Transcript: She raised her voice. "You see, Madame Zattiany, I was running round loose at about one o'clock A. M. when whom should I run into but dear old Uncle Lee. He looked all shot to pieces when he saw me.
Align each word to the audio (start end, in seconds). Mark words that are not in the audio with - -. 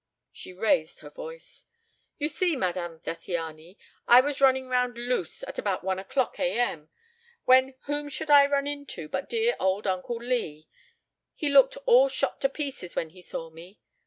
She 0.31 0.51
raised 0.51 1.01
her 1.01 1.11
voice. 1.11 1.67
"You 2.17 2.27
see, 2.27 2.55
Madame 2.55 2.97
Zattiany, 3.01 3.77
I 4.07 4.19
was 4.21 4.41
running 4.41 4.67
round 4.67 4.97
loose 4.97 5.43
at 5.43 5.59
about 5.59 5.83
one 5.83 5.99
o'clock 5.99 6.39
A. 6.39 6.57
M. 6.59 6.89
when 7.45 7.75
whom 7.83 8.09
should 8.09 8.31
I 8.31 8.47
run 8.47 8.65
into 8.65 9.07
but 9.07 9.29
dear 9.29 9.55
old 9.59 9.85
Uncle 9.85 10.17
Lee. 10.17 10.67
He 11.35 11.49
looked 11.49 11.77
all 11.85 12.09
shot 12.09 12.41
to 12.41 12.49
pieces 12.49 12.95
when 12.95 13.11
he 13.11 13.21
saw 13.21 13.51
me. 13.51 13.79